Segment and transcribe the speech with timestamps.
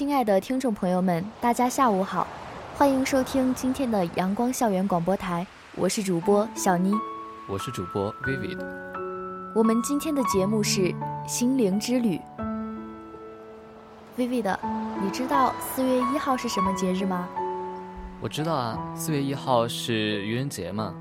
[0.00, 2.26] 亲爱的听众朋友们，大家下午好，
[2.74, 6.94] 欢迎收听今天的阳光校园广播台，我是主播小妮，
[7.46, 8.58] 我是主播 Vivid。
[9.54, 10.90] 我们今天的节目是
[11.28, 12.18] 心灵之旅。
[14.16, 14.56] Vivid，
[15.02, 17.28] 你知道四月一号是什么节日吗？
[18.22, 20.94] 我知道啊，四月一号是愚人节嘛。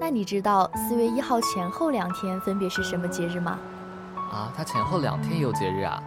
[0.00, 3.56] 那你知道四月一号前后两天分别是什么节日吗？
[4.32, 6.02] 啊，它前后两天也有节日啊。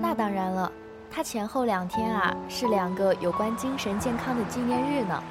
[0.00, 0.70] 那当然了，
[1.10, 5.22] 它前后两天啊是两个有关精神健康的纪念日呢。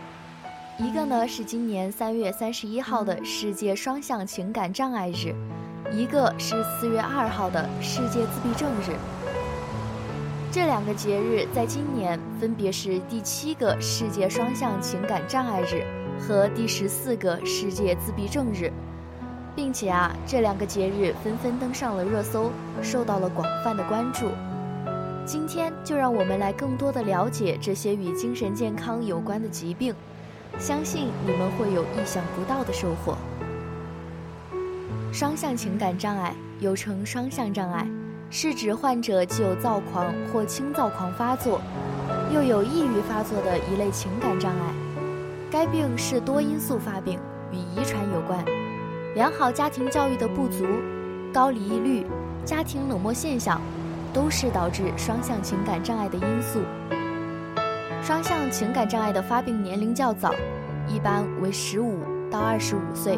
[0.77, 5.33] 一个呢是今年三月三十一号的世界双向情感障碍日，
[5.91, 8.95] 一个是四月二号的世界自闭症日。
[10.51, 15.83] 这两个节日在今年分别是第七个世界双向情感障碍日
[16.19, 18.71] 和第十四个世界自闭症日。
[19.55, 24.27] 并且啊，这两个节日纷纷登上了热搜，受到了广泛的关注。
[25.25, 29.95] 今天就让我们来更多的了解这些与精神健康有关的疾病，
[30.59, 33.17] 相信你们会有意想不到的收获。
[35.11, 37.87] 双向情感障碍又称双向障碍，
[38.29, 41.61] 是指患者既有躁狂或轻躁狂发作，
[42.33, 44.73] 又有抑郁发作的一类情感障碍。
[45.49, 47.17] 该病是多因素发病，
[47.51, 48.43] 与遗传有关。
[49.15, 50.65] 良好家庭教育的不足、
[51.33, 52.05] 高离异率、
[52.43, 53.61] 家庭冷漠现象，
[54.13, 56.59] 都是导致双向情感障碍的因素。
[58.01, 60.35] 双向情感障碍的发病年龄较早，
[60.85, 61.99] 一般为十五
[62.29, 63.17] 到二十五岁，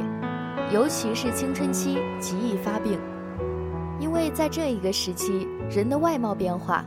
[0.72, 3.00] 尤其是青春期极易发病。
[4.00, 6.86] 因为在这一个时期，人的外貌变化、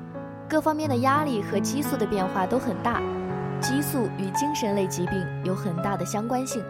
[0.49, 3.03] 各方面的压力和激素的变化都很大，
[3.61, 6.63] 激素与精神类疾病有很大的相关性。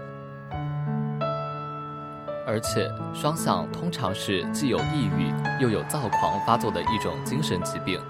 [2.51, 8.01] 而且，双向通常是既有抑郁又有躁狂发作的一种精神疾病。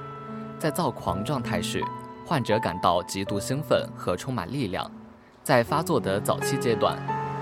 [0.58, 1.84] 在躁狂状态时，
[2.26, 4.90] 患者感到极度兴奋和充满力量。
[5.42, 6.96] 在发作的早期阶段，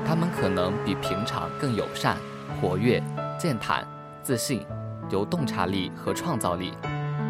[0.04, 2.16] 他们可能比平常更友善、
[2.60, 3.00] 活跃、
[3.38, 3.86] 健谈、
[4.20, 4.66] 自信，
[5.08, 6.72] 有洞察力和创造力。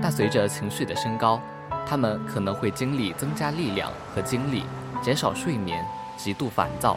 [0.01, 1.39] 但随着情绪的升高，
[1.87, 4.63] 他们可能会经历增加力量和精力，
[5.03, 5.85] 减少睡眠，
[6.17, 6.97] 极度烦躁。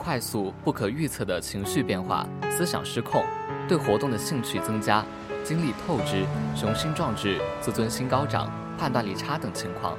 [0.00, 3.22] 快速不可预测的情绪变化、思想失控、
[3.68, 5.04] 对活动的兴趣增加、
[5.44, 6.24] 精力透支、
[6.56, 9.98] 雄心壮志、自尊心高涨、判断力差等情况。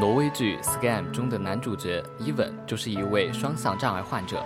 [0.00, 4.42] 挪威剧《Scam》中的男主角伊文就是一位双向障碍患者。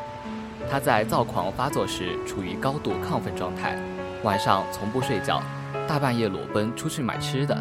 [0.70, 3.78] 他在躁狂发作时处于高度亢奋状态，
[4.22, 5.42] 晚上从不睡觉，
[5.88, 7.58] 大半夜裸奔出去买吃的，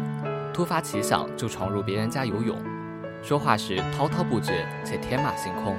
[0.52, 2.58] 突发奇想就闯入别人家游泳，
[3.22, 5.74] 说话时滔滔不绝且天马行空。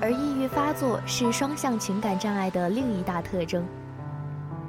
[0.00, 3.64] 而抑郁发作是双向情感障碍的另一大特征。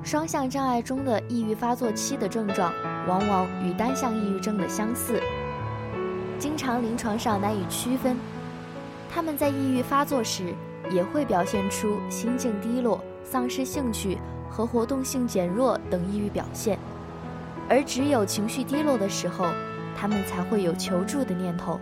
[0.03, 2.73] 双向障碍中的抑郁发作期的症状，
[3.07, 5.21] 往往与单向抑郁症的相似，
[6.39, 8.17] 经常临床上难以区分。
[9.11, 10.53] 他们在抑郁发作时，
[10.89, 14.17] 也会表现出心境低落、丧失兴趣
[14.49, 16.79] 和活动性减弱等抑郁表现。
[17.67, 19.45] 而只有情绪低落的时候，
[19.95, 21.79] 他们才会有求助的念头。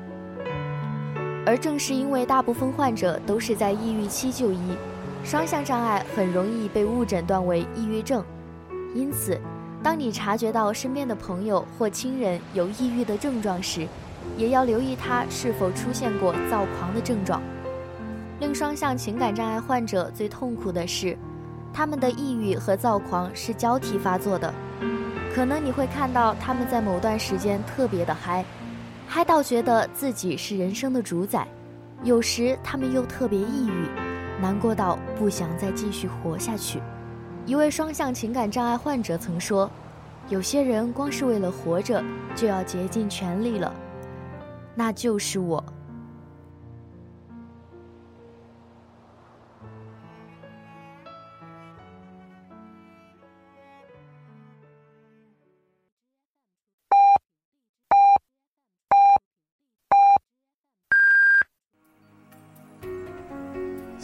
[1.47, 4.59] 而正是因为大部分患者都是在抑郁期就医，
[5.24, 8.22] 双向障碍很容易被误诊断为抑郁症。
[8.94, 9.40] 因此，
[9.81, 13.88] 当你察觉到身边的朋友或亲人有抑郁的症状时，
[14.36, 17.41] 也要留意他是否出现过躁狂的症状。
[18.42, 21.18] 令双向情感障碍患者最痛苦的是，
[21.74, 24.54] 他们的抑郁和躁狂是交替发作的。
[25.33, 28.44] 可能你会看到他们在某段时间特别的嗨。
[29.09, 31.48] 嗨到觉得自己是人生的主宰，
[32.04, 33.88] 有时他们又特别抑郁，
[34.42, 36.80] 难过到不想再继续活下去。
[37.45, 39.71] 一位双向情感障碍患者曾说
[40.27, 42.04] ：“有些人光是为了活着
[42.36, 43.74] 就要竭尽全力了，
[44.75, 45.63] 那就是我。”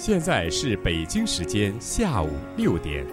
[0.05, 3.07] 现在是北京时间下午六点，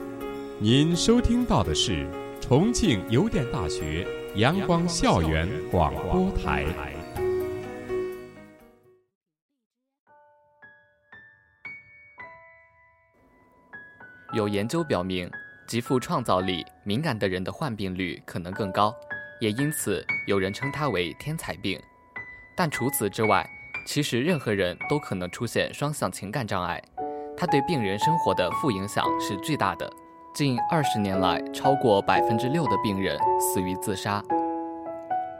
[0.59, 2.05] 您收听到的是
[2.41, 4.05] 重庆邮电大学
[4.35, 6.67] 阳光校园广播台。
[14.35, 15.31] 有研究表明，
[15.69, 18.93] 极富创造力、敏感的人的患病率可能更高，
[19.41, 21.81] 也因此有人称它为“天才病”。
[22.57, 23.49] 但除此之外，
[23.85, 26.81] 其实任何人都可能出现双向情感障碍，
[27.37, 29.91] 它对病人生活的负影响是巨大的。
[30.33, 34.23] 近二十年来，超过百分之六的病人死于自杀。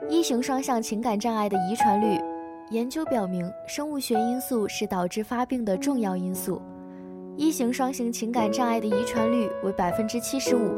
[0.09, 2.21] 一型双向情感障碍的遗传率，
[2.71, 6.61] 研究表明，生物学因素是导致发病的重要因素。
[7.37, 10.75] 一型双型情感障碍的遗传率为百分之七十五，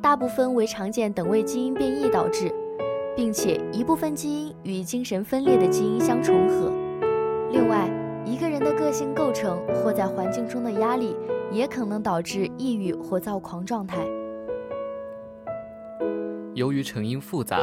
[0.00, 2.50] 大部分为常见等位基因变异导致，
[3.14, 6.72] 并且一部分基因与精神分裂的基因相重合。
[7.52, 7.88] 另外，
[8.24, 11.16] 一个人的个性构成或在环境中的压力
[11.50, 13.98] 也可能导致抑郁或躁狂状态。
[16.54, 17.58] 由于成因复杂，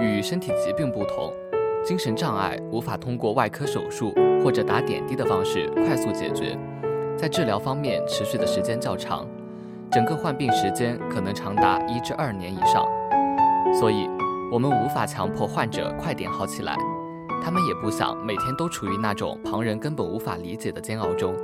[0.00, 1.32] 与身体疾病不同，
[1.84, 6.58] 精神障碍无法通过外科手术或者打点滴的方式快速解决。
[7.16, 9.26] 在治疗方面，持续的时间较长，
[9.90, 12.84] 整个患病时间可能长达一至二年以上。
[13.80, 14.08] 所以，
[14.52, 16.76] 我们无法强迫患者快点好起来，
[17.42, 21.34] 他们也不想每天都处于那种旁人根本无法理解的煎熬中。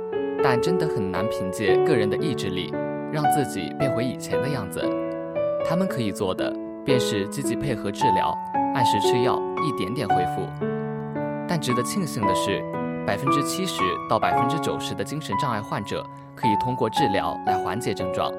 [0.43, 2.73] 但真的很难凭借个人的意志力，
[3.11, 4.81] 让自己变回以前的样子。
[5.63, 6.51] 他们可以做的，
[6.83, 8.35] 便是积极配合治疗，
[8.73, 10.41] 按时吃药，一点点恢复。
[11.47, 12.63] 但值得庆幸的是。
[13.03, 16.05] 百分之七十到百分之九十的精神障碍患者
[16.35, 18.31] 可以通过治疗来缓解症状。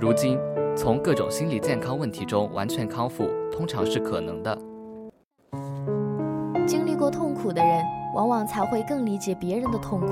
[0.00, 0.36] 如今，
[0.76, 4.58] 从各种心理健康问题中完全康复，通常是可能的。
[8.14, 10.08] 往往才会更理解别人的痛苦。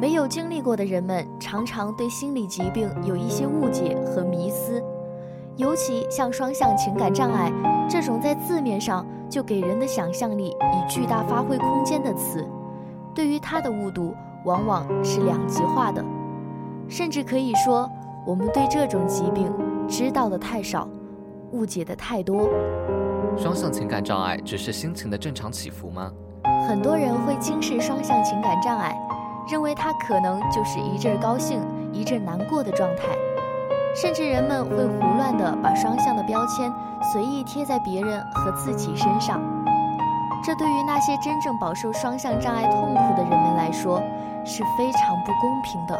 [0.00, 4.82] 没有经历过的人们，常常对心理疾病有一些误解和迷思。
[5.56, 7.52] 尤其像双向情感障碍
[7.90, 12.46] 这种在字面上就给人的想象力以巨大发挥空间的词。
[13.12, 14.14] 对于它的误读，
[14.44, 16.04] 往往是两极化的，
[16.88, 17.90] 甚至可以说，
[18.24, 19.52] 我们对这种疾病
[19.88, 20.88] 知道的太少，
[21.50, 22.48] 误解的太多。
[23.36, 26.12] 双向情感障碍只是心情的正常起伏吗？
[26.68, 28.94] 很多人会轻视双向情感障碍，
[29.50, 31.60] 认为它可能就是一阵高兴
[31.92, 33.04] 一阵难过的状态，
[33.94, 36.72] 甚至人们会胡乱地把双向的标签
[37.12, 39.40] 随意贴在别人和自己身上。
[40.44, 44.00] 这对于那些真正饱受双向障碍痛苦的人们来说
[44.44, 45.98] 是非常不公平的。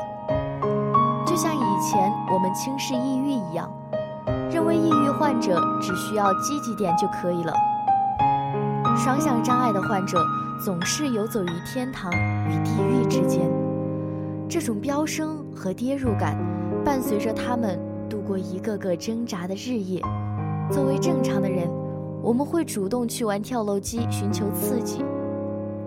[1.27, 3.69] 就像以前我们轻视抑郁一样，
[4.51, 7.53] 认为抑郁患者只需要积极点就可以了。
[8.97, 10.19] 双向障碍的患者
[10.65, 13.51] 总是游走于天堂与地狱之间，
[14.49, 16.37] 这种飙升和跌入感
[16.85, 17.79] 伴随着他们
[18.09, 20.01] 度过一个个挣扎的日夜。
[20.71, 21.69] 作为正常的人。
[22.21, 25.05] 我们会主动去玩跳楼机寻求刺激，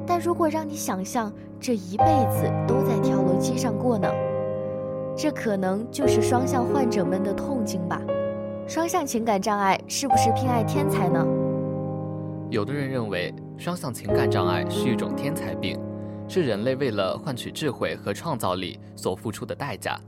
[0.07, 4.07] 但如果让你想象这一辈子都在跳楼机上过呢？
[5.15, 8.01] 这可能就是双向患者们的痛经吧。
[8.65, 11.23] 双向情感障碍是不是偏爱天才呢？
[12.49, 15.79] 有的人认为双向情感障碍是一种天才病，
[16.27, 19.99] 是人类为了换取智慧和创造力所付出的代价。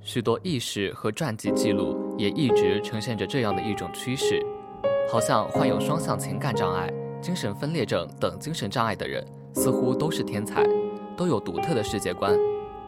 [0.00, 4.42] 许多意识和传记记录也一直呈现着这样的一种趋势。
[5.12, 9.22] 好像患有双向情感障碍、精神分裂症等精神障碍的人，
[9.52, 10.64] 似乎都是天才，
[11.18, 12.34] 都有独特的世界观。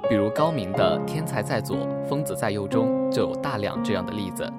[0.08, 4.50] 比如高明的“天才在左，疯子在右”中就有大量这样的例子。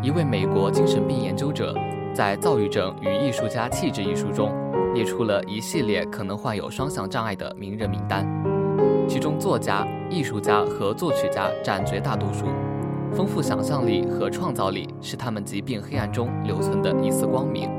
[0.00, 1.74] 一位美国精神病研究者
[2.14, 4.52] 在《躁郁症与艺术家气质》一书中，
[4.94, 8.26] 列出了一系列可能患有双向障碍的名人名单，
[9.08, 12.46] 其中作家、艺术家和作曲家占绝大多数。
[13.14, 17.70] 丰富想象力和创造力是他们疾病黑暗中留存的一丝光明。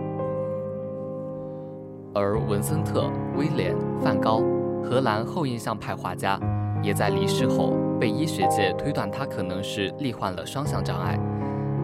[2.13, 3.01] 而文森特·
[3.37, 4.41] 威廉·梵高，
[4.83, 6.39] 荷兰后印象派画家，
[6.83, 11.19] 也在离世后被医学界推断他可能是罹患了双向障碍。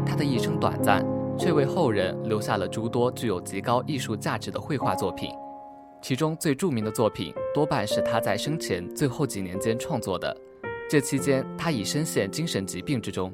[0.05, 1.03] 他的一生短暂，
[1.39, 5.31] 却为后人留下了诸多具有极高艺术价值的绘画作品，
[6.01, 10.35] 其中最著名的作品多半是他在生前最后几年间创作的。
[10.89, 13.31] 这期间，他已深陷精神疾病之中。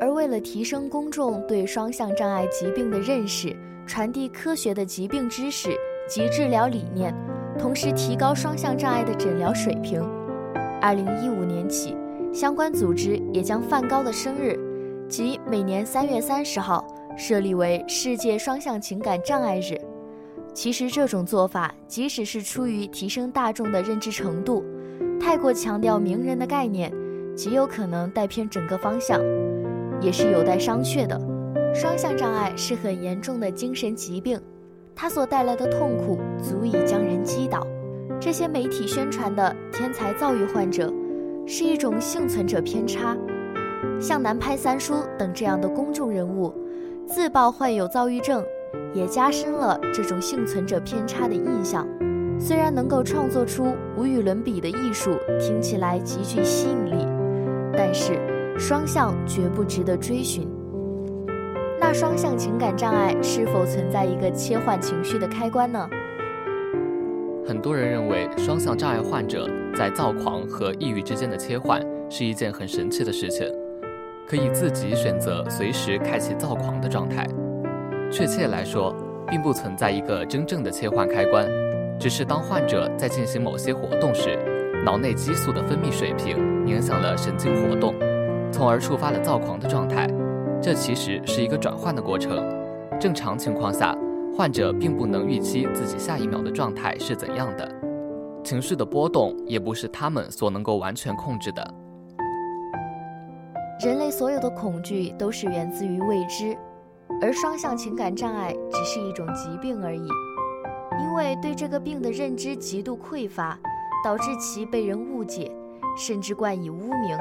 [0.00, 3.54] 而为了提升公众对双向障碍疾病的认识，
[3.86, 5.70] 传递科学的疾病知识
[6.08, 7.14] 及治疗理念，
[7.56, 10.02] 同时提高双向障碍的诊疗水平，
[10.80, 11.96] 二零一五年起，
[12.32, 14.58] 相关组织也将梵高的生日，
[15.08, 16.86] 即每年三月三十号，
[17.16, 19.80] 设立为世界双向情感障碍日。
[20.52, 24.62] 其实，这种做法即使是出于提升大众的认知程度。
[25.18, 26.92] 太过强调名人的概念，
[27.34, 29.20] 极有可能带偏整个方向，
[29.98, 31.18] 也是有待商榷的。
[31.74, 34.38] 双向障碍是很严重的精神疾病，
[34.94, 37.66] 它所带来的痛苦足以将人击倒。
[38.20, 40.92] 这些媒体宣传的天才躁郁患者，
[41.46, 43.16] 是一种幸存者偏差。
[44.00, 46.54] 像南派三叔等这样的公众人物，
[47.06, 48.44] 自曝患有躁郁症，
[48.94, 51.86] 也加深了这种幸存者偏差的印象。
[52.40, 57.06] 虽然能够创作出无与伦比的艺术，听起来极具吸引力，
[57.72, 58.18] 但是
[58.58, 60.48] 双向绝不值得追寻。
[61.80, 65.88] 那双向情感障碍是否存在一个切换情绪的开关呢？
[67.46, 71.80] 很多人认为双向障碍患者在躁狂和抑郁之间的切换
[72.10, 73.46] 是一件很神奇的事情，
[74.28, 77.26] 可以自己选择随时开启躁狂的状态。
[78.10, 78.94] 确切来说，
[79.28, 81.48] 并不存在一个真正的切换开关，
[81.98, 84.38] 只是当患者在进行某些活动时，
[84.84, 87.94] 脑内激素的分泌水平影响了神经活动，
[88.52, 90.06] 从而触发了躁狂的状态。
[90.60, 92.44] 这其实是一个转换的过程。
[93.00, 93.96] 正常情况下。
[94.36, 97.68] 患者并不能预期自己下一秒的状态是怎样的，
[98.44, 101.74] 情绪的波动也不是他们所能够完全控制的。
[103.80, 106.56] 人类所有的恐惧都是源自于未知，
[107.22, 110.08] 而双向情感障碍只是一种疾病而已。
[111.00, 113.56] 因为对这个病的认知极度匮乏，
[114.04, 115.52] 导致其被人误解，
[115.96, 117.16] 甚至冠以污名，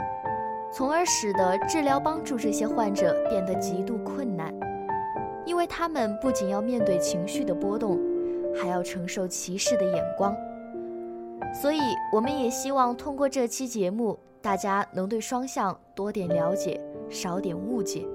[0.74, 4.52] 从而使得治疗帮助这些患者变得极度困难。
[5.46, 8.00] 因为他们不仅要面对情绪的波动，
[8.60, 10.36] 还要承受歧视的眼光，
[11.54, 11.80] 所以
[12.12, 16.80] 我们也希望通过这期节目，大家能对双向多点了解，
[17.10, 18.08] 少点误解。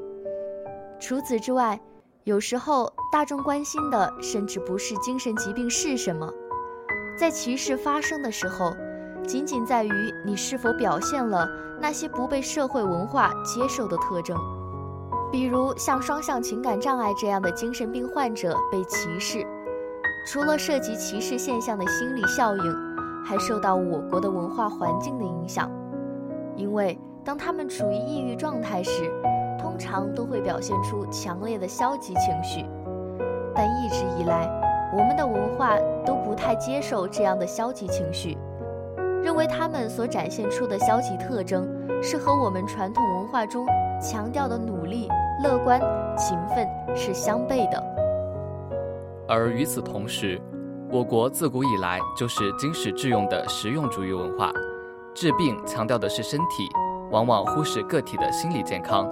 [0.98, 1.80] 除此之外，
[2.24, 6.32] 有时候大众关心的甚至不是精神疾病是什么，
[7.18, 8.72] 在歧视发生的时候，
[9.26, 9.90] 仅仅在于
[10.24, 11.48] 你是否表现了
[11.80, 14.36] 那些不被社会文化接受的特征。
[15.32, 19.44] 比如像双向情感障碍这样的精神病患者被歧视，
[20.26, 22.76] 除了涉及歧视现象的心理效应，
[23.24, 25.68] 还受到我国的文化环境的影响。
[26.56, 29.10] 因为当他们处于抑郁状态时，
[29.58, 32.64] 通常都会表现出强烈的消极情绪，
[33.54, 34.48] 但一直以来，
[34.92, 38.36] 我们的文化都不太接受这样的消极情绪，
[39.22, 41.68] 认为他们所展现出的消极特征
[42.02, 43.66] 是和我们传统文化中
[44.00, 45.08] 强调的努力。
[45.42, 45.80] 乐观、
[46.16, 47.82] 勤奋是相悖的，
[49.26, 50.40] 而与此同时，
[50.88, 54.52] 我国自古以来就是经世致用的实用主义文化，
[55.14, 56.68] 治病强调的是身体，
[57.10, 59.06] 往往忽视个体的心理健康。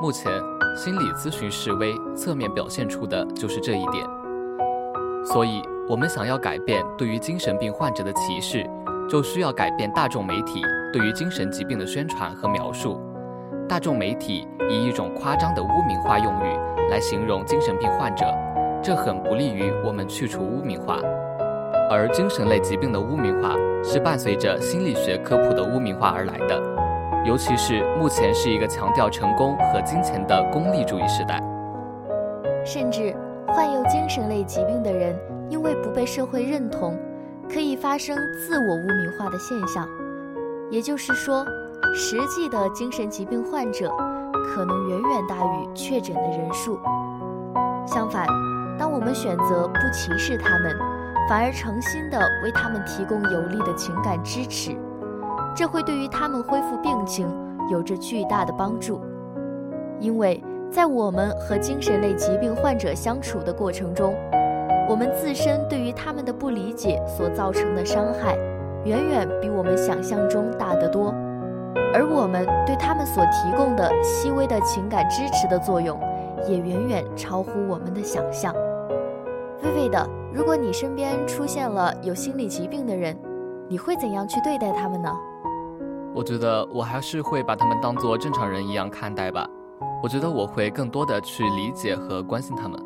[0.00, 0.32] 目前，
[0.76, 4.06] 心理咨询示威侧面表现出的就是这一点。
[5.24, 8.68] 所以，我们想要改变对于精神病患者的歧视，
[9.08, 12.98] 就需要改变大众媒体对于精神疾病的宣传和描述。
[13.68, 16.58] 大众媒体以一种夸张的污名化用语
[16.90, 18.24] 来形容精神病患者，
[18.82, 20.98] 这很不利于我们去除污名化。
[21.90, 26.60] 而精神类疾病的污名化是伴随着心理学科普的污名化而来的，
[27.24, 31.40] 尤其是目前是一个强调成功和金钱的功利主义时代。
[32.64, 33.14] 甚至
[33.48, 35.14] 患有精神类疾病的人，
[35.48, 36.98] 因为不被社会认同，
[37.52, 39.88] 可以发生自我污名化的现象。
[40.70, 41.44] 也就是说。
[41.94, 43.92] 实际的精神疾病患者
[44.46, 46.80] 可能远远大于确诊的人数。
[47.86, 48.26] 相反，
[48.78, 50.74] 当我们选择不歧视他们，
[51.28, 54.76] 反而诚心的为他们提供有力的情感支持，
[55.56, 57.26] 这会对于他们恢复病情
[57.70, 59.00] 有着巨大的帮助。
[59.98, 64.14] 因为在我们和精神类疾病患者相处的过程中，
[64.86, 68.36] 我们自身对于他们的不理解所造成的伤害，
[68.84, 71.14] 远远比我们想象中大得多。
[71.94, 75.98] 而我们对他们所提供的细微的情感支持的作用，
[76.46, 78.52] 也远远超乎我们的想象。
[79.62, 83.16] 微微的，如果你身边出现了有心理疾病的人，
[83.68, 85.08] 你会怎样去对待他们呢？
[86.12, 89.48] 我觉得我还是会把他们当做正常人一样看待吧。
[90.02, 92.76] 我觉得我会更多的去理解和关心他们。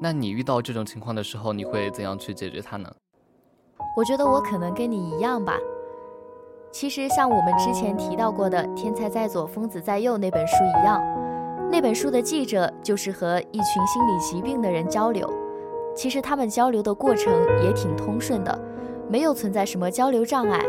[0.00, 2.90] 那你遇到这种情况的时候，你会怎样去解决它呢？
[3.94, 5.58] 我觉得我可能跟你一样吧。
[6.70, 11.02] 其实像我们之前提到过的“天才在左，疯子在右”那本书一样，
[11.70, 15.30] 那本书的记者就是和一群心理疾病的人交流。
[15.94, 17.32] 其实他们交流的过程
[17.62, 18.58] 也挺通顺的，
[19.08, 20.60] 没有存在什么交流障碍。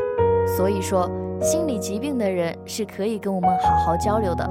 [0.45, 1.09] 所以说，
[1.41, 4.49] 心理疾病的人是可以跟我们好好交流的。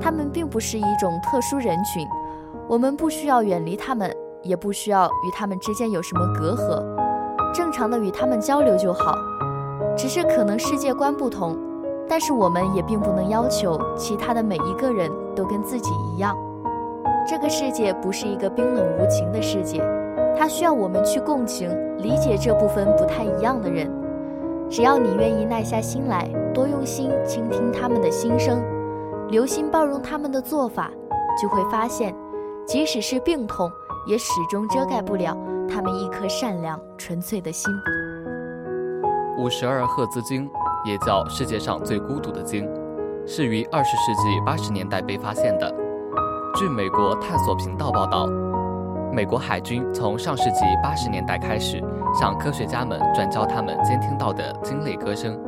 [0.00, 2.06] 他们并不是一种特殊人群，
[2.68, 4.10] 我们不需要远离他们，
[4.42, 6.82] 也不需要与他们之间有什么隔阂，
[7.52, 9.14] 正常的与他们交流就好。
[9.96, 11.56] 只是可能世界观不同，
[12.08, 16.36] 但是我们也并不能要求其他的每一个人都跟自己一样。
[17.26, 19.82] 这个世界不是一个冰冷无情的世界，
[20.36, 23.90] 它需要我们去共情、理解这部分不太一样的人。
[24.70, 28.62] 只要你愿意耐下心来，多用心倾听他们的心声，
[29.28, 30.90] 留心包容他们的做法，
[31.40, 32.14] 就会发现，
[32.66, 33.70] 即使是病痛，
[34.06, 35.36] 也始终遮盖不了
[35.68, 37.72] 他们一颗善良纯粹的心。
[39.38, 40.48] 五十二赫兹鲸
[40.84, 42.68] 也叫世界上最孤独的鲸，
[43.26, 45.72] 是于二十世纪八十年代被发现的。
[46.56, 48.28] 据美国探索频道报道，
[49.14, 51.80] 美国海军从上世纪八十年代开始
[52.12, 55.38] 向科学家们转交他们监听到的鲸类歌声。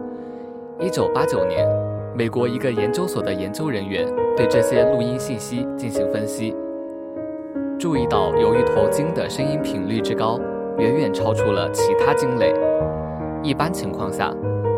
[0.79, 1.67] 一九八九年，
[2.15, 4.07] 美国一个研究所的研究人员
[4.37, 6.55] 对这些录音信息进行分析，
[7.77, 10.39] 注意到有一头鲸的声音频率之高，
[10.79, 12.55] 远远超出了其他鲸类。
[13.43, 14.33] 一般情况下，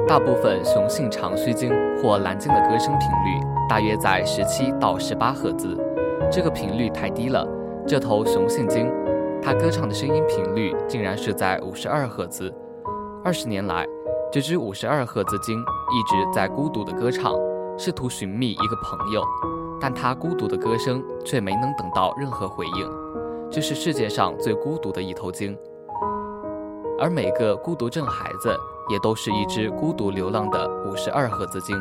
[0.07, 1.71] 大部分雄性长须鲸
[2.03, 5.77] 或蓝鲸的歌声频率大约在十七到十八赫兹，
[6.33, 7.47] 这个频率太低了。
[7.89, 8.93] 这头雄性鲸，
[9.41, 12.53] 它歌唱的声音频率竟然是在五十二赫兹。
[13.25, 13.87] 二十年来，
[14.31, 17.35] 这只五十二赫兹鲸一直在孤独地歌唱，
[17.79, 19.23] 试图寻觅一个朋友，
[19.81, 22.87] 但它孤独的歌声却没能等到任何回应。
[23.51, 25.57] 这是世界上最孤独的一头鲸。
[27.01, 28.55] 而每个孤独症孩子
[28.91, 31.75] 也都是一只孤独流浪的五十二赫兹鲸，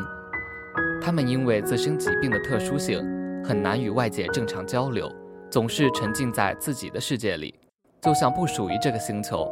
[1.02, 2.98] 他们因为自身疾病的特殊性，
[3.44, 5.06] 很难与外界正常交流，
[5.50, 7.54] 总是沉浸在自己的世界里，
[8.02, 9.50] 就像不属于这个星球，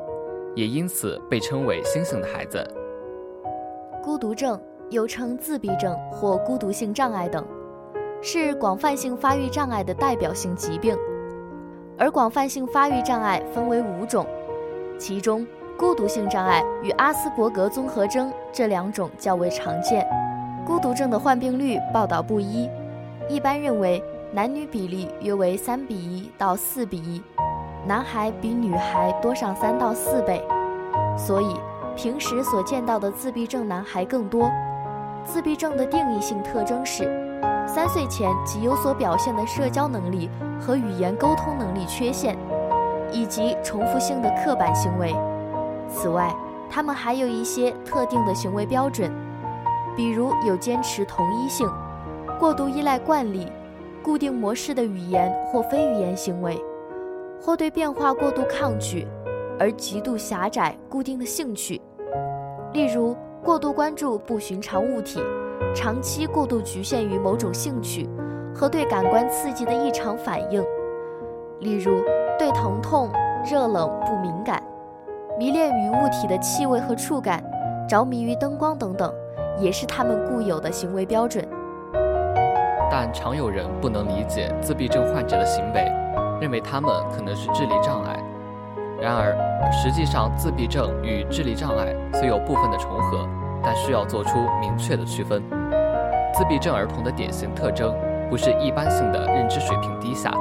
[0.54, 2.62] 也因此被称为“星星的孩子”。
[4.04, 4.60] 孤独症
[4.90, 7.44] 又称自闭症或孤独性障碍等，
[8.20, 10.96] 是广泛性发育障碍的代表性疾病，
[11.98, 14.26] 而广泛性发育障碍分为五种，
[14.98, 15.46] 其中。
[15.78, 20.08] 孤独性障碍与阿斯伯格综合征这两种较为常见。
[20.64, 22.66] 孤独症的患病率报道不一，
[23.28, 24.02] 一般认为
[24.36, 27.22] 男女比例约为三比一到四比一，
[27.86, 30.46] 男孩比女孩多上三到四倍，
[31.16, 31.56] 所以
[31.96, 34.50] 平时所见到的自闭症男孩更多。
[35.24, 37.04] 自闭症的定义性特征是：
[37.66, 40.28] 三岁前即有所表现的社交能力
[40.60, 42.36] 和语言沟通能力缺陷，
[43.10, 45.16] 以及重复性的刻板行为。
[45.88, 46.30] 此外，
[46.68, 49.10] 他们还有一些特定的行为标准，
[49.96, 51.66] 比如有坚持同一性、
[52.38, 53.50] 过度依赖惯例、
[54.06, 56.56] 固定模式的语言或非语言行为，
[57.42, 59.04] 或对变化过度抗拒，
[59.58, 61.82] 而极度狭窄固定的兴趣，
[62.72, 65.20] 例如过度关注不寻常物体，
[65.74, 68.08] 长期过度局限于某种兴趣
[68.54, 70.62] 和对感官刺激的异常反应，
[71.58, 72.00] 例如
[72.38, 73.10] 对疼痛、
[73.44, 74.62] 热冷不敏感。
[75.36, 77.42] 迷恋于物体的气味和触感，
[77.88, 79.12] 着迷于灯光等等，
[79.58, 81.44] 也是他们固有的行为标准。
[82.90, 85.92] 但常有人不能理解自闭症患者的行为，
[86.40, 88.16] 认为他们可能是智力障碍。
[89.00, 89.36] 然而，
[89.70, 93.28] 实际上自闭症与智力障碍虽有部分的重合，
[93.62, 95.42] 但需要做出明确的区分。
[96.32, 97.94] 自闭症儿童的典型特征
[98.30, 100.32] 不是一般性的认知水平低下，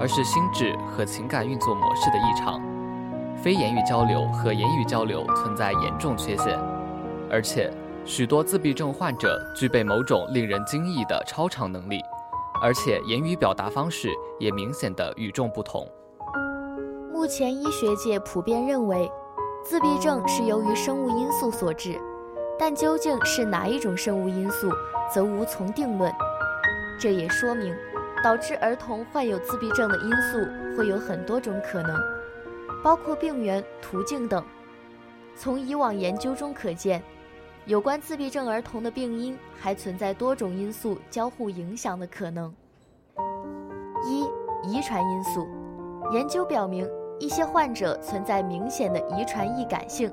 [0.00, 2.60] 而是心智和情感运作模式的异常。
[3.36, 6.58] 非言语交流和言语交流存在严重缺陷，
[7.30, 7.70] 而且
[8.04, 12.00] 许多自闭症患者具备某种令人惊异的超常能力，
[12.62, 14.08] 而且言语表达方式
[14.38, 15.86] 也明显的与众不同。
[17.12, 19.10] 目前医学界普遍认为，
[19.64, 22.00] 自闭症是由于生物因素所致，
[22.58, 24.70] 但究竟是哪一种生物因素，
[25.12, 26.12] 则无从定论。
[26.98, 27.74] 这也说明，
[28.24, 30.38] 导致儿童患有自闭症的因素
[30.76, 31.94] 会有很多种可能。
[32.82, 34.42] 包括病源、途径等。
[35.36, 37.02] 从以往研究中可见，
[37.70, 42.52] 有关自闭症儿童的病因还存在多种因素交互影响的可能。
[44.04, 44.24] 一、
[44.68, 45.46] 遗传因素。
[46.10, 46.84] 研究表明，
[47.20, 50.12] 一些患者存在明显的遗传易感性，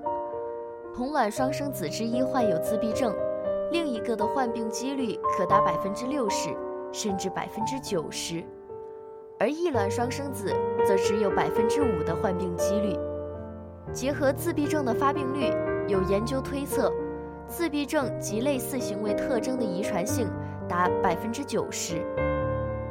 [0.94, 3.12] 同卵双生子之一患有自闭症，
[3.72, 6.56] 另一个的患病几率可达百分之六十，
[6.92, 8.46] 甚至百分之九十。
[9.40, 10.54] 而异卵双生子
[10.86, 12.96] 则只有百分之五的患病几率。
[13.92, 15.52] 结合自闭症的发病率，
[15.88, 16.94] 有研究推测，
[17.48, 20.28] 自闭症及类似行为特征的遗传性
[20.68, 22.02] 达百分之九十。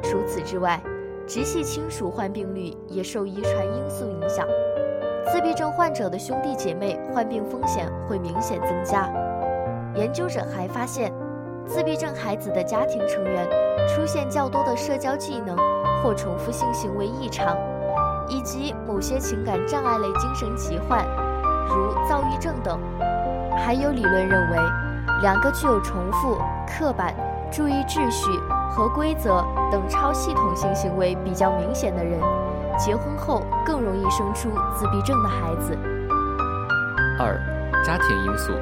[0.01, 0.81] 除此之外，
[1.27, 4.47] 直系亲属患病率也受遗传因素影响，
[5.31, 9.09] 自闭症患者的兄弟姐妹患病风险会明显增加。
[9.95, 11.13] 研究者还发现，
[11.65, 13.47] 自闭症孩子的家庭成员
[13.87, 15.55] 出现较多的社交技能。
[16.03, 17.57] 或重复性行为异常，
[18.29, 21.03] 以及某些情感障碍类精神疾患，
[21.65, 22.79] 如躁郁症等。
[23.57, 24.57] 还有理论认为，
[25.21, 27.13] 两个具有重复、刻板、
[27.51, 28.29] 注意秩序
[28.69, 32.19] 和规则等超系统性行为比较明显的人，
[32.77, 35.77] 结婚后更容易生出自闭症的孩子。
[37.19, 37.37] 二、
[37.83, 38.53] 家庭因素。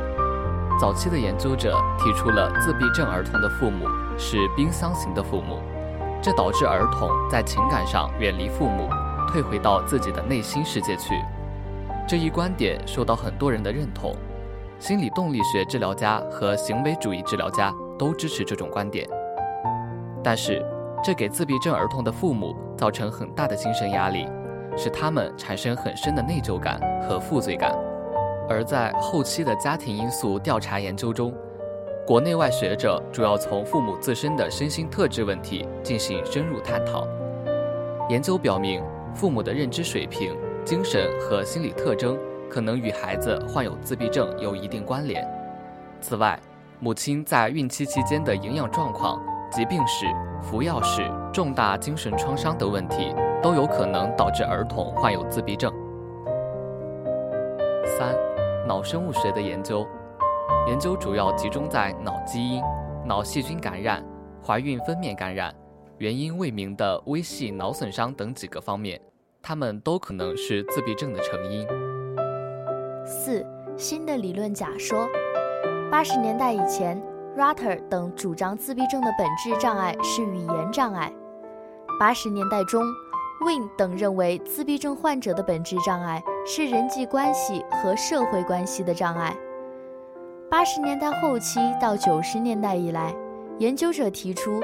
[0.78, 5.60] 早期的研究者提出了自闭症儿童的父母是冰箱型的父母，
[6.22, 8.90] 这导致儿童在情感上远离父母，
[9.30, 11.14] 退回到自己的内心世界去。
[12.06, 14.14] 这一观点受到很多人的认同，
[14.80, 19.08] 心理动力学治疗家和行为主义治疗家都支持这种观点。
[20.24, 20.64] 但是，
[21.04, 24.28] 这给自闭症儿童的父母造成很大的精神压力，
[24.76, 27.74] 使他们产生很深的内疚感和负罪感。
[28.50, 31.34] 而在后期的家庭因素调查研究中，
[32.06, 37.08] 国内外学者主要从父母自身的身心特质问题进行深入探讨。
[38.10, 38.84] 研究表明，
[39.16, 40.36] 父母的认知水平。
[40.66, 42.18] 精神和心理特征
[42.50, 45.28] 可能与孩子患有自闭症有一定关联。
[46.02, 46.40] 此外，
[46.80, 50.06] 母亲在孕期期间的营养状况、疾病史、
[50.42, 55.74] 服药史、重大精神创伤等问题都有可能导致儿童患有自闭症。
[57.98, 58.16] 三、
[58.68, 59.88] 脑生物学的研究，
[60.68, 62.62] 研究主要集中在脑基因、
[63.06, 64.04] 脑细菌感染、
[64.46, 65.56] 怀孕分娩感染、
[65.98, 69.00] 原因未明的微细脑损伤等几个方面。
[69.42, 71.66] 他们都可能是自闭症的成因。
[73.06, 73.46] 四、
[73.78, 75.08] 新的理论假说。
[75.92, 77.02] 八十年代以前
[77.38, 81.14] ，Rutter 等主张自闭症的本质障碍是语言障碍。
[82.00, 82.84] 八十年代中
[83.46, 89.36] ，Win 等认为自闭症患者的本质障碍是人际关系和社会关系的障碍。
[90.50, 93.16] 八十年代后期到九十年代以来，
[93.60, 94.60] 研究者提出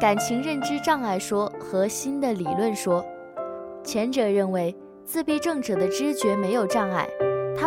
[0.00, 3.04] 感情认知障碍说和新的理论说。
[3.82, 7.08] 前者认为，自闭症者的知觉没有障碍，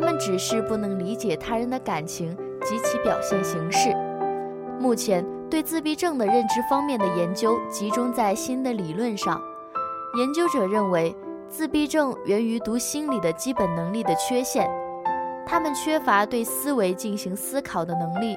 [0.02, 3.96] 他们只是不能理解他人的感情及其表现形式。
[4.80, 9.40] 目前对自闭症的认知方面的研究集中在新的理论上。
[10.18, 11.16] 研究者认为，
[11.48, 14.68] 自闭症源于读心理的基本能力的缺陷，
[15.46, 18.36] 他们缺乏对思维进行思考的能力，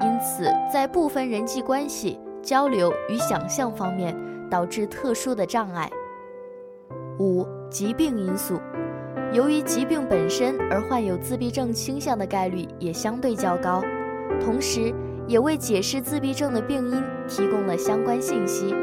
[0.00, 4.16] 因此在部分人际关系、交流与想象方面
[4.48, 5.90] 导致特殊的障碍。
[7.18, 8.58] 五、疾病因素，
[9.32, 13.82] 由于疾病本身而患有自闭症倾向的概率也相对较高，
[14.38, 14.92] 同时
[15.26, 18.74] 也为解释自闭症的病因提供了相关信息。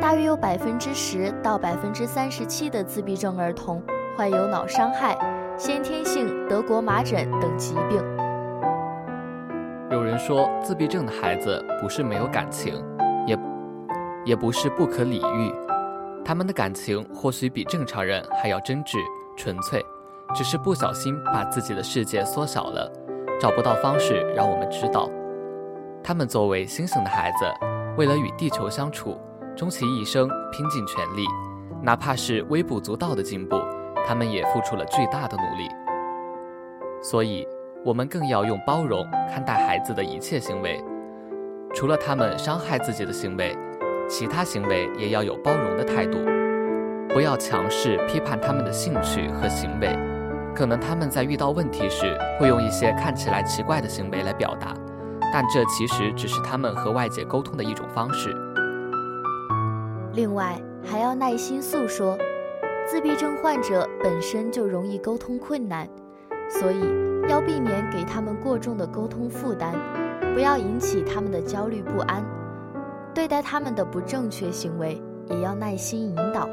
[0.00, 3.82] 大约有百分之十到百分之三十七的自闭症儿童
[4.16, 5.18] 患有脑伤害、
[5.58, 8.00] 先天性德国麻疹等疾病。
[9.90, 12.84] 有人说，自闭症的孩子不是没有感情，
[13.26, 13.36] 也
[14.24, 15.52] 也不是不可理喻。
[16.24, 18.96] 他们的感情或许比正常人还要真挚
[19.36, 19.84] 纯粹，
[20.34, 22.90] 只是不小心把自己的世界缩小了，
[23.40, 25.10] 找不到方式让我们知道。
[26.02, 27.44] 他们作为星星的孩子，
[27.96, 29.18] 为了与地球相处，
[29.56, 31.26] 终其一生拼尽全力，
[31.82, 33.56] 哪怕是微不足道的进步，
[34.06, 35.68] 他们也付出了巨大的努力。
[37.02, 37.46] 所以，
[37.84, 40.82] 我们更要用包容看待孩子的一切行为，
[41.74, 43.56] 除了他们伤害自己的行为。
[44.08, 46.18] 其他行为也要有包容的态度，
[47.16, 49.88] 不要强势批判他们的兴趣和行为。
[50.54, 54.74] 可能他们在遇到问题时会用一些看起来奇怪的行为来表达，
[55.32, 58.36] 但这其实只是他们和外界沟通的一种方式。
[60.12, 62.18] 另外，还要耐心诉说。
[62.86, 65.88] 自闭症患者本身就容易沟通困难，
[66.50, 66.80] 所以
[67.30, 69.72] 要避免给他们过重的沟通负担，
[70.34, 72.22] 不要引起他们的焦虑不安。
[73.14, 76.46] 对待他们的不正确行为，也要耐心引导。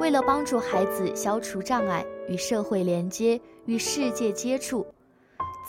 [0.00, 4.86] 为了帮助孩子消除障碍、与社会连接、与世界接触，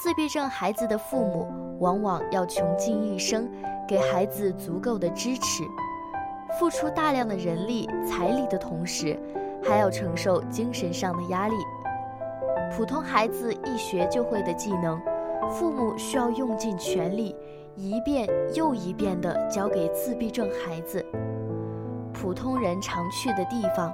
[0.02, 3.52] 自闭症孩子的父母往往要穷尽一生
[3.86, 5.66] 给孩子足够的支持，
[6.58, 9.20] 付出大量的人力、财力的同时，
[9.62, 11.56] 还要承受精神上的压力。
[12.74, 14.98] 普通孩子一学就会的技能，
[15.50, 17.36] 父母需要用尽全力。
[17.76, 21.06] 一遍又一遍地教给自闭症孩子，
[22.14, 23.94] 普通人常去的地方，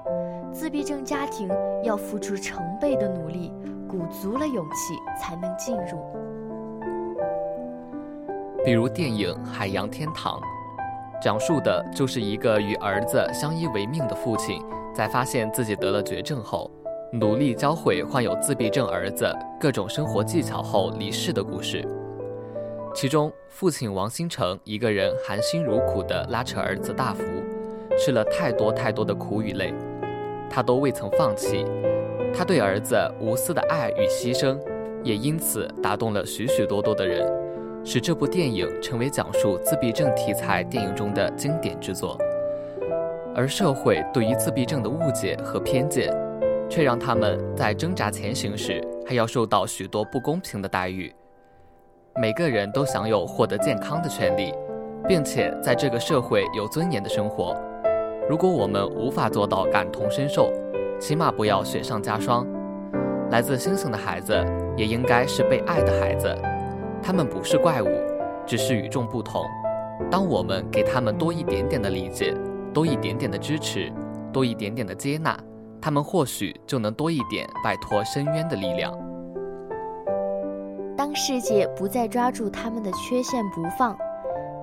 [0.57, 1.47] 自闭症家庭
[1.83, 3.53] 要付出成倍的努力，
[3.87, 5.99] 鼓足了勇气才能进入。
[8.65, 10.39] 比如电影《海洋天堂》，
[11.21, 14.59] 讲述的就是一个与儿子相依为命的父亲，
[14.95, 16.71] 在发现自己得了绝症后，
[17.13, 21.87] 努力教会患有自闭症儿子各种生活技巧后离世的故事。
[22.95, 27.21] 其中，父亲王新成一个人含辛茹苦地拉扯儿子大福，
[27.95, 29.71] 吃了太多太多的苦与累，
[30.49, 31.65] 他都未曾放弃。
[32.33, 34.57] 他对儿子无私的爱与牺牲，
[35.03, 37.25] 也因此打动了许许多多的人，
[37.83, 42.17] 使这部电影成为讲述自闭症题材电影中的经典之作。
[43.33, 46.11] 而社会对于自闭症的误解和偏见，
[46.69, 51.13] 却让他们在挣扎前行时还要受到许多不公平的待遇。
[52.19, 54.51] 每个人都享有获得健康的权利，
[55.07, 57.55] 并且在这个社会有尊严的生活。
[58.29, 60.51] 如果我们无法做到感同身受，
[60.99, 62.45] 起码不要雪上加霜。
[63.31, 64.33] 来自星星的孩子
[64.75, 66.35] 也应该是被爱的孩子，
[67.01, 67.87] 他们不是怪物，
[68.45, 69.43] 只是与众不同。
[70.11, 72.33] 当我们给他们多一点点的理解。
[72.73, 73.91] 多一点点的支持，
[74.31, 75.35] 多一点点的接纳，
[75.81, 78.93] 他们或许就能多一点摆脱深渊的力量。
[80.95, 83.97] 当世界不再抓住他们的缺陷不放，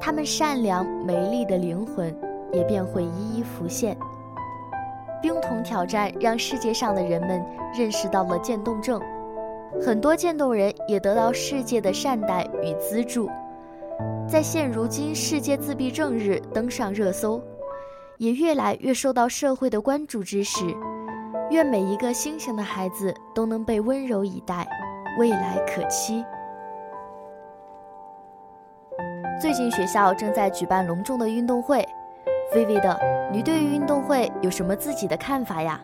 [0.01, 2.15] 他们善良美丽的灵魂
[2.55, 3.97] 也便会一一浮现。
[5.21, 7.45] 冰桶挑战让世界上的人们
[7.77, 9.01] 认识到了渐冻症，
[9.85, 13.29] 很多渐冻人也得到世界的善待与资助，
[14.29, 17.43] 在现如今世界自闭症日登上热搜。
[18.19, 20.65] 也越来越受到社会的关注之时，
[21.51, 24.65] 愿每一个星星的孩子都能被温柔以待，
[25.19, 26.25] 未来可期。
[29.43, 31.85] 最近学校正在举办隆重的运动会，
[32.53, 33.01] 菲菲的，
[33.33, 35.81] 你对于运动会有什么自己的看法呀？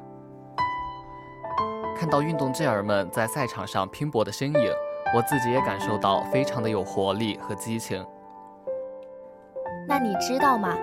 [1.96, 4.72] 看到运动健儿们在赛场上拼搏的身影，
[5.14, 8.04] 我自己也感受到非常的有活力和激情。
[9.88, 10.76] 那你知道吗？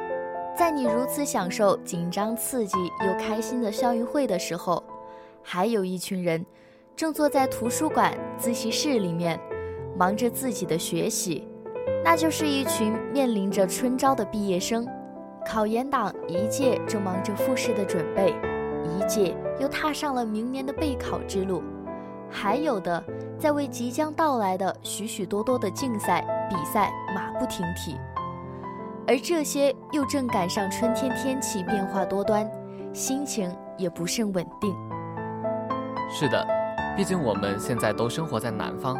[0.55, 4.83] 在你如此享受紧张刺激又开心的校运会的时候，
[5.43, 6.45] 还有一群人
[6.95, 9.39] 正坐在图书馆自习室里面，
[9.95, 11.47] 忙着自己的学习。
[12.03, 14.87] 那就是一群面临着春招的毕业生，
[15.47, 18.35] 考研党一届正忙着复试的准备，
[18.83, 21.63] 一届又踏上了明年的备考之路，
[22.29, 23.01] 还有的
[23.39, 27.95] 在为即将到来的许许多多的竞赛比赛马不停蹄。
[29.07, 32.45] 而这些又正赶上春天，天气变化多端，
[32.91, 34.75] 心情也不甚稳定。
[36.11, 36.45] 是的，
[36.93, 38.97] 毕竟我们现在都生活在南方，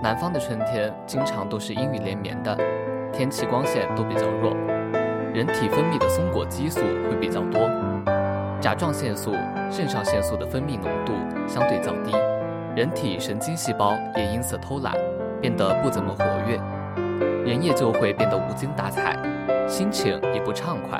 [0.00, 2.56] 南方的春天经常都是阴雨连绵的，
[3.12, 4.54] 天气光线都比较弱，
[5.32, 7.70] 人体分泌的松果激素会比较多，
[8.60, 9.32] 甲状腺素、
[9.70, 11.12] 肾上腺素的分泌浓度
[11.46, 12.12] 相对较低，
[12.74, 14.94] 人体神经细胞也因此偷懒，
[15.40, 16.60] 变得不怎么活跃，
[17.44, 19.16] 人也就会变得无精打采。
[19.68, 20.98] 心情也不畅快。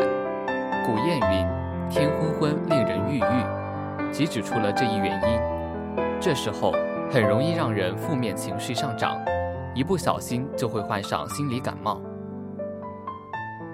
[0.86, 1.46] 古谚云
[1.90, 3.44] ：“天昏昏，令人郁郁。”
[4.12, 6.04] 即指出了这一原因。
[6.20, 6.72] 这时候
[7.10, 9.20] 很容易让人负面情绪上涨，
[9.74, 12.00] 一不小心就会患上心理感冒。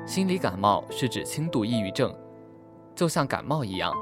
[0.06, 2.14] 心理感冒是指轻度抑郁症，
[2.94, 3.92] 就像感冒一样，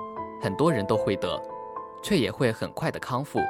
[0.42, 1.40] 很多人都会得，
[2.02, 3.40] 却也会很快的康复。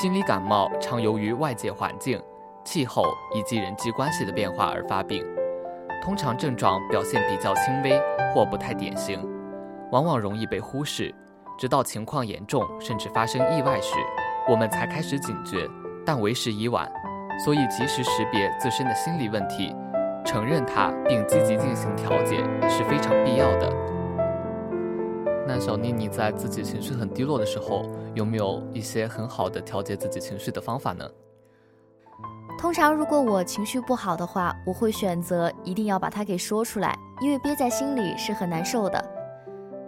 [0.00, 2.18] 心理感冒常由于外界环境、
[2.64, 3.04] 气候
[3.34, 5.22] 以及人际关系的变化而发病。
[6.02, 8.00] 通常症状表现比较轻微
[8.32, 9.20] 或不太典型，
[9.92, 11.14] 往往容易被忽视，
[11.58, 13.94] 直到情况严重甚至发生意外时，
[14.48, 15.68] 我们才开始警觉，
[16.06, 16.90] 但为时已晚。
[17.44, 19.72] 所以，及时识别自身的心理问题，
[20.28, 23.72] 承认它并积极进行调节是非常必要的。
[25.46, 31.08] 那小妮妮在自己情绪很低落的时候，有没有一些很好的调节自己情绪的方法呢？
[32.58, 39.02] 通常，如果我情绪不好的话，我会选择一定要把它给说出来，因为憋在心里是很难受的。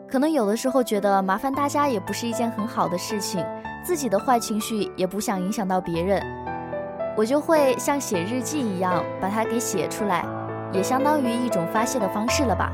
[0.09, 3.44] 可能有的时候觉得麻烦大家也不是一件很好的事情，
[3.85, 6.22] 自己的坏情绪也不想影响到别人，
[7.20, 10.24] 我就会像写日记一样把它给写出来，
[10.72, 12.72] 也相当于一种发泄的方式了吧。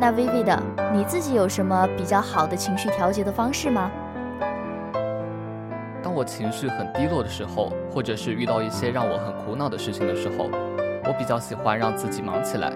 [0.00, 0.60] 那微微的，
[0.92, 3.88] 你自己有什么比较好的情绪调节的方式吗？
[6.02, 10.50] 当我情绪很低落的时候，或者是遇到一些让我很苦恼的事情的时候，
[11.04, 12.72] 我比较喜欢让自己忙起来，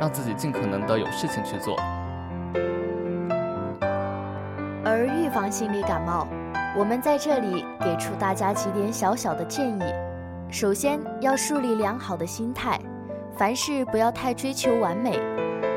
[0.00, 1.76] 让自己尽可能的有事情去做。
[4.82, 6.26] 而预防心理感冒，
[6.74, 9.82] 我们在这里给出大家几点小小的建议：
[10.52, 12.78] 首先要树立良好的心态，
[13.34, 15.18] 凡事不要太追求完美，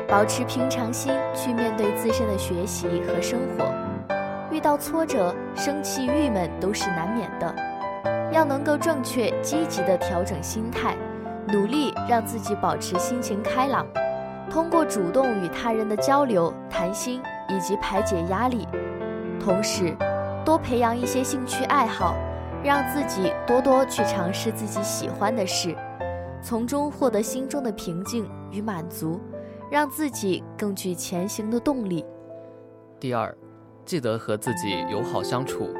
[0.06, 3.72] 保持平常心去面对自身的学习和生活。
[4.50, 7.54] 遇到挫折、生气、郁闷都是难免的，
[8.30, 10.94] 要能够正确、积极的调整心态，
[11.48, 13.86] 努力让自己保持心情开朗，
[14.50, 18.68] 通过主动与他人的交流、谈心以及排解压力，
[19.42, 19.96] 同时
[20.44, 22.14] 多培养一些兴趣爱好，
[22.66, 25.72] 让自己多多去尝试自己喜欢的事，
[26.42, 29.20] 从中获得心中的平静与满足，
[29.70, 32.04] 让自己更具前行的动力。
[32.98, 33.32] 第二。
[33.84, 35.72] 记得和自己友好相处，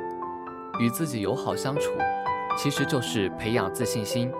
[0.78, 1.90] 与自己友好相处，
[2.56, 4.30] 其实就是培养自信心，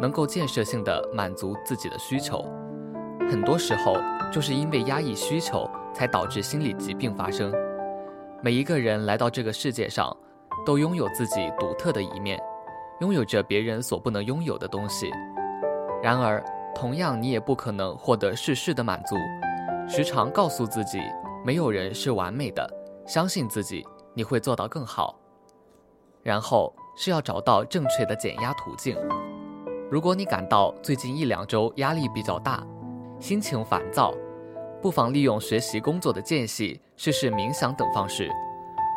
[0.00, 2.42] 能够建设性的满足自己的需求。
[3.30, 3.98] 很多时候，
[4.32, 7.52] 就是因为压抑需求，才导致心理疾病发生。
[8.40, 10.16] 每一个人来到这个世界上，
[10.64, 12.40] 都拥有自己独特的一面，
[13.00, 15.10] 拥有着别人所不能拥有的东西。
[16.02, 16.44] 然而，
[16.74, 19.16] 同样你也不可能获得事事的满足。
[19.88, 21.00] 时常告诉自己，
[21.44, 22.68] 没有人是完美的，
[23.06, 25.18] 相信自己，你会做到更好。
[26.22, 28.96] 然后是要找到正确的减压途径。
[29.90, 32.64] 如果你感到最近一两周压力比较大，
[33.18, 34.14] 心情烦躁，
[34.80, 38.30] 不妨利用学习、工作的间隙试试冥想等方式。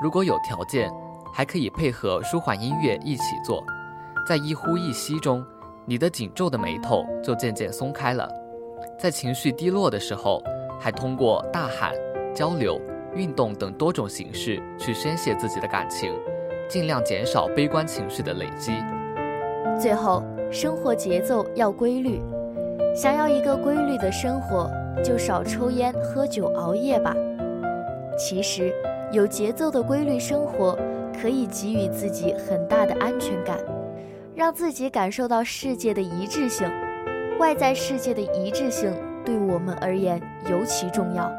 [0.02, 0.94] 如果有条件，
[1.36, 3.62] 还可以配合舒缓音乐一起做。
[4.26, 5.46] 在一呼一吸中，
[5.86, 8.26] 你的紧皱的眉头就渐渐松开了。
[8.98, 10.42] 在情绪低落的时候，
[10.80, 11.92] 还通过大喊、
[12.34, 12.80] 交流、
[13.14, 16.14] 运动等多种形式去宣泄自己的感情，
[16.70, 18.72] 尽量减少悲观情绪的累积。
[19.78, 22.22] 最后，生活节奏要规律。
[22.96, 24.72] 想要一个规律的生活，
[25.04, 27.14] 就少抽烟、喝酒、熬夜吧。
[28.18, 28.74] 其实，
[29.12, 30.80] 有节奏的规律生活
[31.22, 33.58] 可以给予自己很大的安全感，
[34.36, 36.70] 让自己感受到世界的一致性。
[37.40, 38.94] 外在世界的一致性
[39.26, 41.32] 对我们而言尤其重要，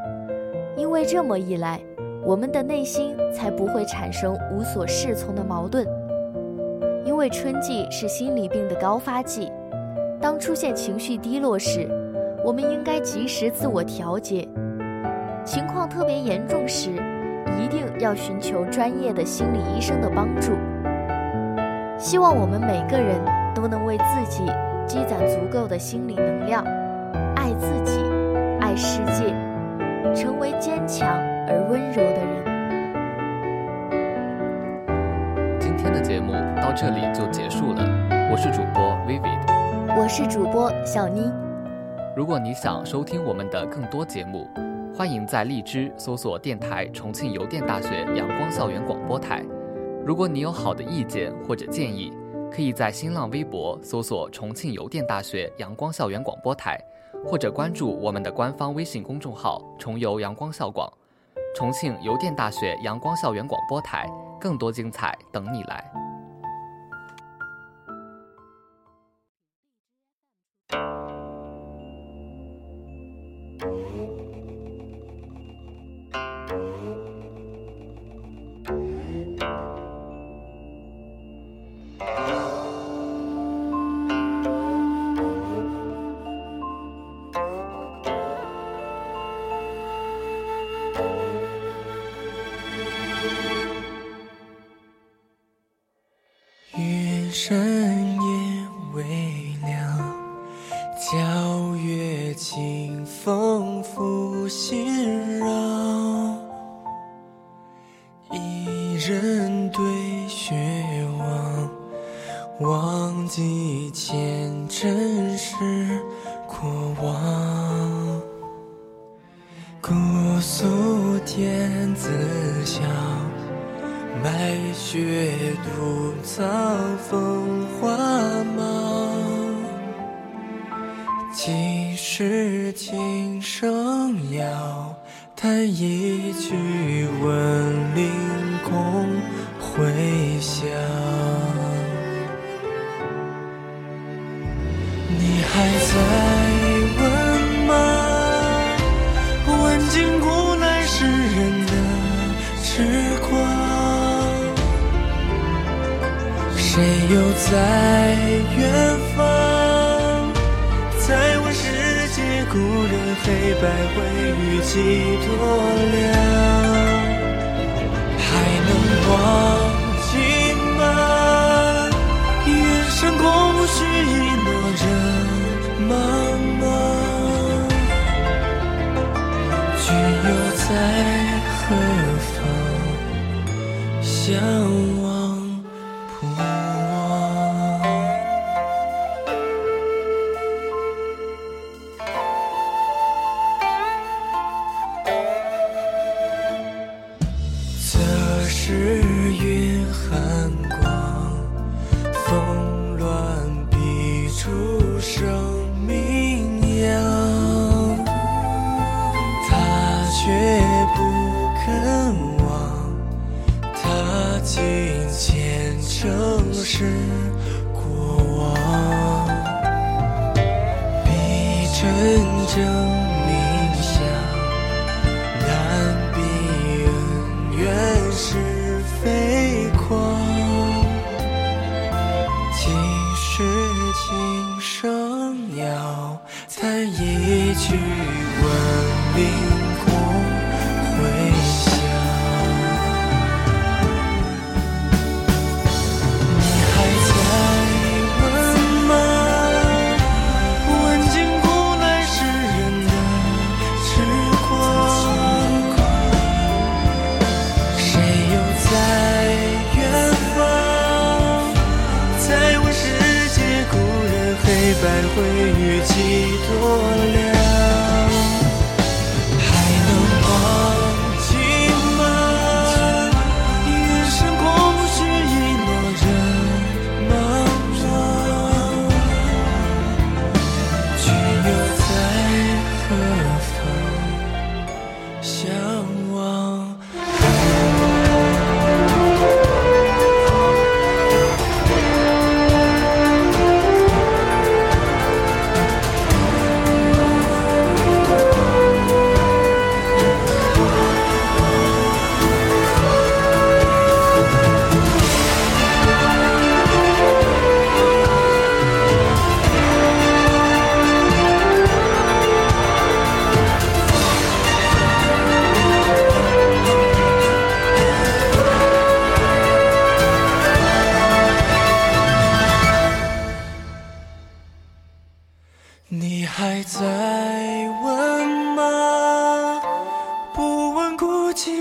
[0.75, 1.79] 因为这么一来，
[2.23, 5.87] 我们的内心才不会产生无所适从的矛盾。
[7.03, 9.51] 因为春季是心理病的高发季。
[10.19, 11.87] 当出现情绪低落时，
[12.43, 14.47] 我们应该及时自我调节；
[15.45, 16.91] 情况特别严重时，
[17.59, 20.53] 一定要寻求专业的心理医生的帮助。
[21.97, 23.19] 希望我们每个人
[23.55, 24.45] 都能为自己
[24.85, 26.63] 积攒足够的心理能量，
[27.35, 27.99] 爱自己，
[28.61, 29.33] 爱世界，
[30.15, 31.07] 成为坚强
[31.47, 32.57] 而温柔的人。
[35.59, 37.83] 今天的节目到这里就结束了，
[38.31, 39.97] 我是主播 Vivid。
[39.99, 41.31] 我是主播小妮。
[42.15, 44.47] 如果你想收听我们的更多节目，
[44.97, 49.45] 欢迎在荔枝搜索电台重庆邮电大学阳光校园广播台。
[50.03, 52.11] 如果你有好的意见或者建议，
[52.51, 56.83] 可以在新浪微博搜索重庆邮电大学阳光校园广播台，
[57.23, 60.91] 或者关注我们的官方微信公众号“重邮阳光校广”，
[61.55, 64.09] 重庆邮电大学阳光校园广播台，
[64.41, 66.06] 更多精彩等你来。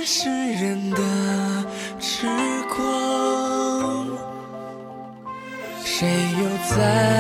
[0.09, 1.67] 世人的
[1.99, 2.29] 痴
[2.71, 4.07] 狂。
[5.85, 6.07] 谁
[6.39, 7.16] 又在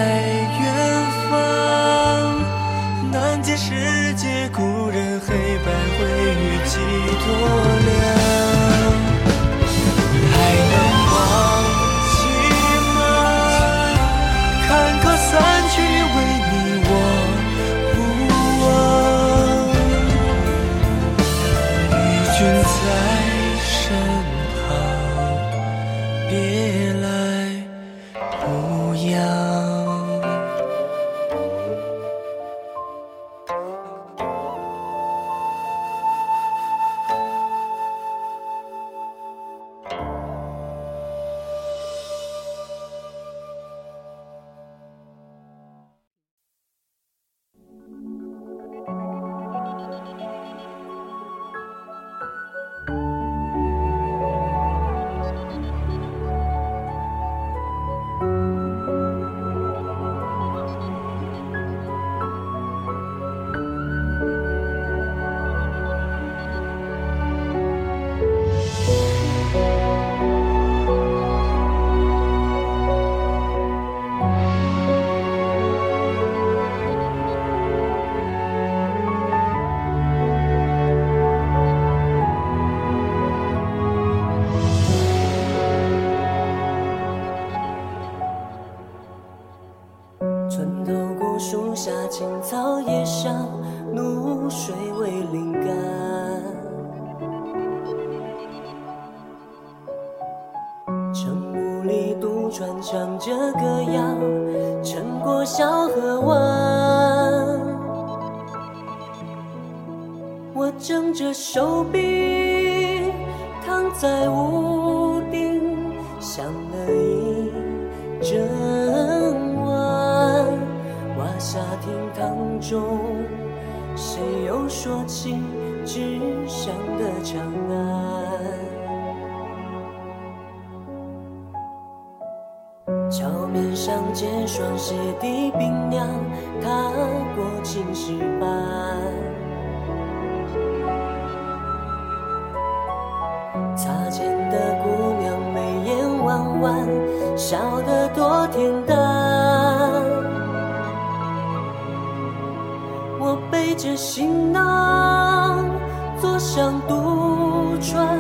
[156.57, 158.19] 像渡船，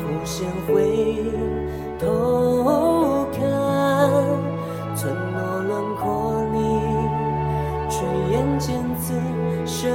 [0.00, 1.22] 浮现回
[2.00, 3.38] 头看，
[4.96, 6.58] 村落轮廓里，
[7.88, 8.02] 炊
[8.32, 9.14] 烟渐次，
[9.64, 9.88] 升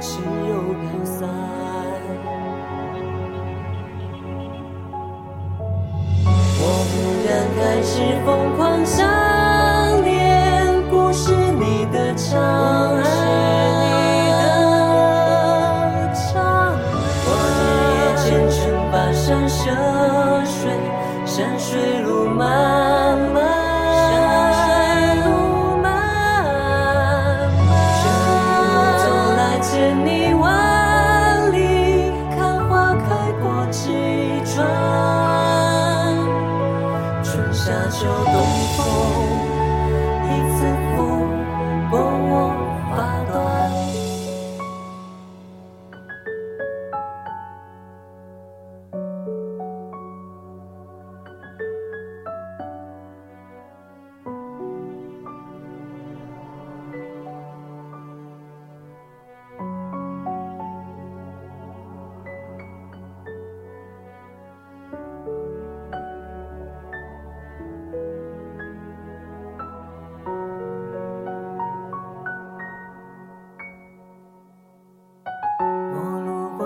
[0.00, 1.28] 情又飘散。
[6.60, 6.96] 我不
[7.28, 7.92] 敢开始
[8.24, 9.17] 疯狂想。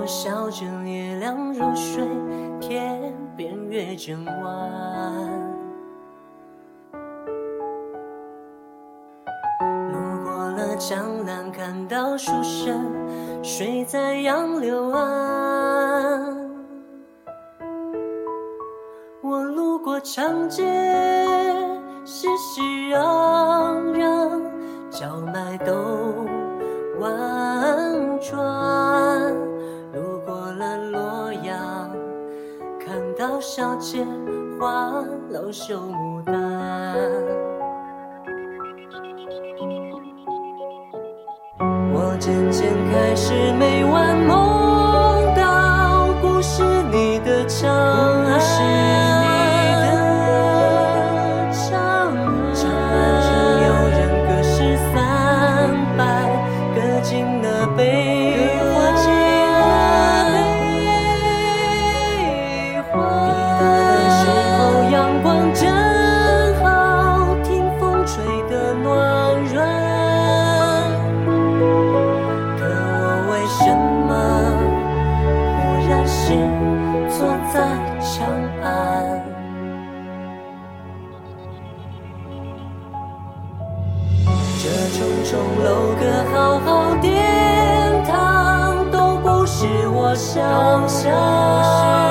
[0.02, 2.04] 过小镇，月亮如水，
[2.60, 4.34] 天边月正弯。
[9.92, 12.90] 路过了江南，看到书生
[13.44, 16.50] 睡在杨柳岸。
[19.22, 20.64] 我路过长街，
[35.52, 36.11] 花
[77.08, 77.60] 坐在
[78.00, 78.26] 长
[78.62, 78.66] 安？
[84.58, 85.30] 这重重
[85.64, 85.68] 楼
[85.98, 86.02] 阁，
[86.32, 92.01] 浩浩殿堂，都不是我想象。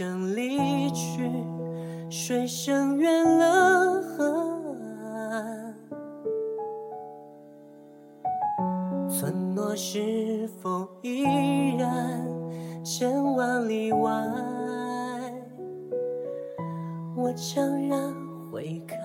[0.00, 1.30] 声离去，
[2.08, 4.74] 水声远了河
[5.04, 5.74] 岸。
[9.10, 12.26] 村落是否依然
[12.82, 14.10] 千万里外？
[17.14, 18.10] 我怅然
[18.50, 18.98] 回看。